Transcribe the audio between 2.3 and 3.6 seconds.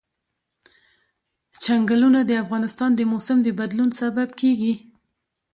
افغانستان د موسم د